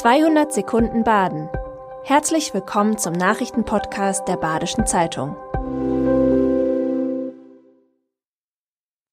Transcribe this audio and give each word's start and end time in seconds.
200 0.00 0.50
Sekunden 0.50 1.04
Baden. 1.04 1.50
Herzlich 2.04 2.54
willkommen 2.54 2.96
zum 2.96 3.12
Nachrichtenpodcast 3.12 4.26
der 4.26 4.38
Badischen 4.38 4.86
Zeitung. 4.86 5.36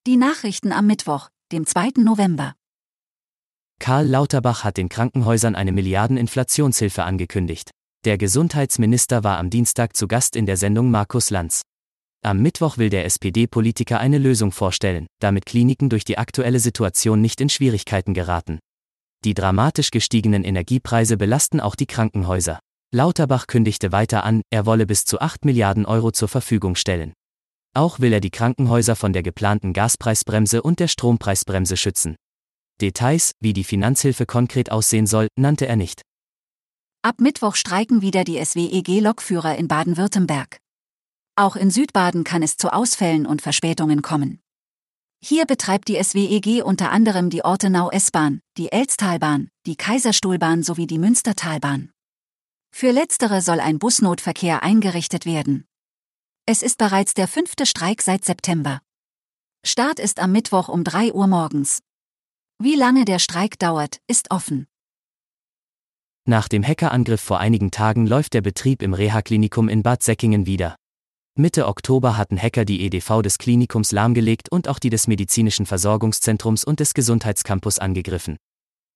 Die 0.07 0.15
Nachrichten 0.15 0.71
am 0.71 0.87
Mittwoch, 0.87 1.27
dem 1.51 1.65
2. 1.65 1.89
November. 1.97 2.53
Karl 3.81 4.07
Lauterbach 4.07 4.63
hat 4.63 4.77
den 4.77 4.87
Krankenhäusern 4.87 5.55
eine 5.55 5.73
Milliardeninflationshilfe 5.73 7.03
angekündigt. 7.03 7.71
Der 8.05 8.17
Gesundheitsminister 8.17 9.25
war 9.25 9.39
am 9.39 9.49
Dienstag 9.49 9.93
zu 9.93 10.07
Gast 10.07 10.37
in 10.37 10.45
der 10.45 10.55
Sendung 10.55 10.89
Markus 10.89 11.31
Lanz. 11.31 11.63
Am 12.23 12.41
Mittwoch 12.41 12.77
will 12.77 12.89
der 12.89 13.03
SPD-Politiker 13.03 13.99
eine 13.99 14.19
Lösung 14.19 14.53
vorstellen, 14.53 15.07
damit 15.19 15.45
Kliniken 15.45 15.89
durch 15.89 16.05
die 16.05 16.17
aktuelle 16.17 16.61
Situation 16.61 17.19
nicht 17.19 17.41
in 17.41 17.49
Schwierigkeiten 17.49 18.13
geraten. 18.13 18.59
Die 19.23 19.33
dramatisch 19.33 19.91
gestiegenen 19.91 20.43
Energiepreise 20.43 21.17
belasten 21.17 21.59
auch 21.59 21.75
die 21.75 21.87
Krankenhäuser. 21.87 22.59
Lauterbach 22.93 23.47
kündigte 23.47 23.91
weiter 23.91 24.23
an, 24.23 24.41
er 24.49 24.65
wolle 24.65 24.85
bis 24.85 25.03
zu 25.03 25.19
8 25.19 25.43
Milliarden 25.43 25.85
Euro 25.85 26.11
zur 26.11 26.27
Verfügung 26.27 26.75
stellen. 26.75 27.13
Auch 27.73 27.99
will 27.99 28.13
er 28.13 28.21
die 28.21 28.31
Krankenhäuser 28.31 28.95
von 28.95 29.13
der 29.13 29.23
geplanten 29.23 29.73
Gaspreisbremse 29.73 30.61
und 30.61 30.79
der 30.79 30.87
Strompreisbremse 30.87 31.77
schützen. 31.77 32.15
Details, 32.79 33.31
wie 33.39 33.53
die 33.53 33.63
Finanzhilfe 33.63 34.25
konkret 34.25 34.71
aussehen 34.71 35.07
soll, 35.07 35.27
nannte 35.37 35.67
er 35.67 35.75
nicht. 35.75 36.01
Ab 37.01 37.19
Mittwoch 37.19 37.55
streiken 37.55 38.01
wieder 38.01 38.23
die 38.23 38.43
SWEG-Lokführer 38.43 39.55
in 39.57 39.67
Baden-Württemberg. 39.67 40.57
Auch 41.35 41.55
in 41.55 41.69
Südbaden 41.69 42.23
kann 42.23 42.41
es 42.41 42.57
zu 42.57 42.73
Ausfällen 42.73 43.25
und 43.25 43.41
Verspätungen 43.41 44.01
kommen. 44.01 44.39
Hier 45.19 45.45
betreibt 45.45 45.87
die 45.87 46.01
SWEG 46.01 46.63
unter 46.63 46.91
anderem 46.91 47.29
die 47.29 47.43
Ortenau 47.43 47.89
S-Bahn, 47.89 48.41
die 48.57 48.71
Elstalbahn, 48.71 49.49
die 49.65 49.75
Kaiserstuhlbahn 49.75 50.63
sowie 50.63 50.87
die 50.87 50.99
Münstertalbahn. 50.99 51.91
Für 52.71 52.91
letztere 52.91 53.41
soll 53.41 53.59
ein 53.59 53.79
Busnotverkehr 53.79 54.61
eingerichtet 54.61 55.25
werden. 55.25 55.65
Es 56.45 56.61
ist 56.61 56.77
bereits 56.77 57.13
der 57.13 57.27
fünfte 57.27 57.65
Streik 57.65 58.01
seit 58.01 58.23
September. 58.23 58.81
Start 59.65 59.99
ist 59.99 60.19
am 60.19 60.31
Mittwoch 60.31 60.69
um 60.69 60.83
3 60.83 61.13
Uhr 61.13 61.27
morgens. 61.27 61.81
Wie 62.59 62.75
lange 62.75 63.03
der 63.03 63.19
Streik 63.19 63.59
dauert, 63.59 63.99
ist 64.07 64.31
offen. 64.31 64.67
Nach 66.25 66.47
dem 66.47 66.63
Hackerangriff 66.63 67.21
vor 67.21 67.39
einigen 67.39 67.71
Tagen 67.71 68.05
läuft 68.05 68.33
der 68.33 68.41
Betrieb 68.41 68.81
im 68.81 68.93
Reha-Klinikum 68.93 69.67
in 69.69 69.81
Bad 69.81 70.03
Säckingen 70.03 70.45
wieder. 70.45 70.75
Mitte 71.39 71.67
Oktober 71.67 72.17
hatten 72.17 72.41
Hacker 72.41 72.65
die 72.65 72.85
EDV 72.85 73.21
des 73.21 73.37
Klinikums 73.37 73.91
lahmgelegt 73.91 74.51
und 74.51 74.67
auch 74.67 74.79
die 74.79 74.89
des 74.89 75.07
Medizinischen 75.07 75.65
Versorgungszentrums 75.65 76.63
und 76.63 76.79
des 76.79 76.93
Gesundheitscampus 76.93 77.77
angegriffen. 77.79 78.37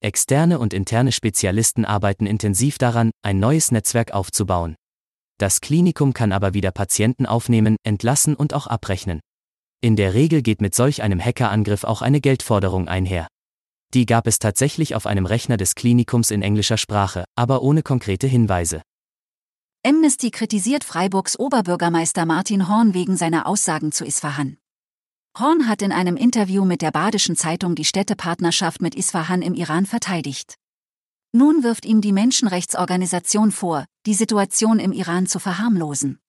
Externe 0.03 0.57
und 0.57 0.73
interne 0.73 1.11
Spezialisten 1.11 1.85
arbeiten 1.85 2.25
intensiv 2.25 2.79
daran, 2.79 3.11
ein 3.21 3.39
neues 3.39 3.71
Netzwerk 3.71 4.11
aufzubauen. 4.13 4.75
Das 5.37 5.61
Klinikum 5.61 6.13
kann 6.13 6.31
aber 6.31 6.55
wieder 6.55 6.71
Patienten 6.71 7.27
aufnehmen, 7.27 7.75
entlassen 7.83 8.35
und 8.35 8.55
auch 8.55 8.65
abrechnen. 8.65 9.19
In 9.81 9.95
der 9.95 10.13
Regel 10.15 10.41
geht 10.41 10.61
mit 10.61 10.73
solch 10.73 11.03
einem 11.03 11.19
Hackerangriff 11.19 11.83
auch 11.83 12.01
eine 12.01 12.21
Geldforderung 12.21 12.87
einher. 12.87 13.27
Die 13.93 14.05
gab 14.05 14.25
es 14.25 14.39
tatsächlich 14.39 14.95
auf 14.95 15.05
einem 15.05 15.25
Rechner 15.25 15.57
des 15.57 15.75
Klinikums 15.75 16.31
in 16.31 16.41
englischer 16.41 16.77
Sprache, 16.77 17.25
aber 17.35 17.61
ohne 17.61 17.83
konkrete 17.83 18.25
Hinweise. 18.25 18.81
Amnesty 19.83 20.29
kritisiert 20.29 20.83
Freiburgs 20.83 21.39
Oberbürgermeister 21.39 22.27
Martin 22.27 22.67
Horn 22.67 22.93
wegen 22.93 23.17
seiner 23.17 23.47
Aussagen 23.47 23.91
zu 23.91 24.05
Isfahan. 24.05 24.57
Horn 25.39 25.67
hat 25.67 25.81
in 25.81 25.91
einem 25.91 26.17
Interview 26.17 26.65
mit 26.65 26.83
der 26.83 26.91
Badischen 26.91 27.35
Zeitung 27.35 27.73
die 27.73 27.83
Städtepartnerschaft 27.85 28.79
mit 28.79 28.93
Isfahan 28.93 29.41
im 29.41 29.55
Iran 29.55 29.87
verteidigt. 29.87 30.53
Nun 31.31 31.63
wirft 31.63 31.87
ihm 31.87 31.99
die 31.99 32.11
Menschenrechtsorganisation 32.11 33.51
vor, 33.51 33.85
die 34.05 34.13
Situation 34.13 34.77
im 34.77 34.91
Iran 34.91 35.25
zu 35.25 35.39
verharmlosen. 35.39 36.19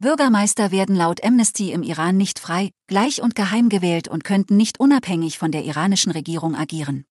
Bürgermeister 0.00 0.72
werden 0.72 0.96
laut 0.96 1.22
Amnesty 1.22 1.70
im 1.70 1.84
Iran 1.84 2.16
nicht 2.16 2.40
frei, 2.40 2.72
gleich 2.88 3.22
und 3.22 3.36
geheim 3.36 3.68
gewählt 3.68 4.08
und 4.08 4.24
könnten 4.24 4.56
nicht 4.56 4.80
unabhängig 4.80 5.38
von 5.38 5.52
der 5.52 5.62
iranischen 5.62 6.10
Regierung 6.10 6.56
agieren. 6.56 7.04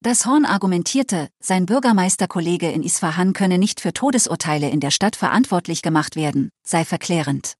Das 0.00 0.26
Horn 0.26 0.44
argumentierte, 0.44 1.28
sein 1.40 1.66
Bürgermeisterkollege 1.66 2.70
in 2.70 2.84
Isfahan 2.84 3.32
könne 3.32 3.58
nicht 3.58 3.80
für 3.80 3.92
Todesurteile 3.92 4.70
in 4.70 4.78
der 4.78 4.92
Stadt 4.92 5.16
verantwortlich 5.16 5.82
gemacht 5.82 6.14
werden, 6.14 6.50
sei 6.62 6.84
verklärend. 6.84 7.54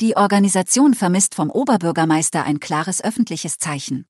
Die 0.00 0.16
Organisation 0.16 0.94
vermisst 0.94 1.36
vom 1.36 1.50
Oberbürgermeister 1.50 2.42
ein 2.42 2.58
klares 2.58 3.02
öffentliches 3.02 3.58
Zeichen. 3.58 4.06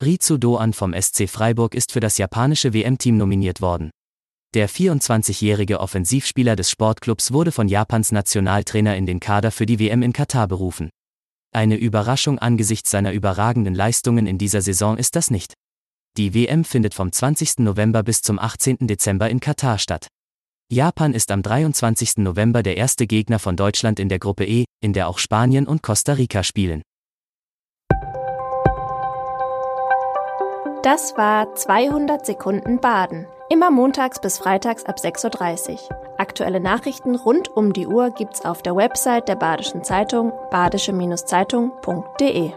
Rizu 0.00 0.38
Doan 0.38 0.72
vom 0.72 0.94
SC 0.94 1.28
Freiburg 1.28 1.74
ist 1.74 1.90
für 1.90 1.98
das 1.98 2.16
japanische 2.16 2.72
WM-Team 2.72 3.16
nominiert 3.16 3.60
worden. 3.60 3.90
Der 4.54 4.70
24-jährige 4.70 5.80
Offensivspieler 5.80 6.54
des 6.54 6.70
Sportclubs 6.70 7.32
wurde 7.32 7.50
von 7.50 7.66
Japans 7.66 8.12
Nationaltrainer 8.12 8.96
in 8.96 9.06
den 9.06 9.18
Kader 9.18 9.50
für 9.50 9.66
die 9.66 9.80
WM 9.80 10.04
in 10.04 10.12
Katar 10.12 10.46
berufen. 10.46 10.90
Eine 11.52 11.76
Überraschung 11.76 12.38
angesichts 12.38 12.92
seiner 12.92 13.12
überragenden 13.12 13.74
Leistungen 13.74 14.28
in 14.28 14.38
dieser 14.38 14.62
Saison 14.62 14.96
ist 14.96 15.16
das 15.16 15.32
nicht. 15.32 15.54
Die 16.18 16.34
WM 16.34 16.64
findet 16.64 16.92
vom 16.94 17.12
20. 17.12 17.60
November 17.60 18.02
bis 18.02 18.22
zum 18.22 18.40
18. 18.40 18.88
Dezember 18.88 19.30
in 19.30 19.38
Katar 19.38 19.78
statt. 19.78 20.08
Japan 20.68 21.14
ist 21.14 21.30
am 21.30 21.42
23. 21.42 22.16
November 22.16 22.64
der 22.64 22.76
erste 22.76 23.06
Gegner 23.06 23.38
von 23.38 23.54
Deutschland 23.54 24.00
in 24.00 24.08
der 24.08 24.18
Gruppe 24.18 24.44
E, 24.44 24.64
in 24.82 24.92
der 24.92 25.08
auch 25.08 25.18
Spanien 25.18 25.68
und 25.68 25.84
Costa 25.84 26.14
Rica 26.14 26.42
spielen. 26.42 26.82
Das 30.82 31.16
war 31.16 31.54
200 31.54 32.26
Sekunden 32.26 32.80
Baden. 32.80 33.28
Immer 33.48 33.70
montags 33.70 34.20
bis 34.20 34.38
freitags 34.38 34.86
ab 34.86 34.96
6.30 34.98 35.70
Uhr. 35.70 35.78
Aktuelle 36.18 36.58
Nachrichten 36.58 37.14
rund 37.14 37.46
um 37.46 37.72
die 37.72 37.86
Uhr 37.86 38.10
gibt's 38.10 38.44
auf 38.44 38.60
der 38.62 38.74
Website 38.74 39.28
der 39.28 39.36
Badischen 39.36 39.84
Zeitung 39.84 40.32
badische-zeitung.de. 40.50 42.54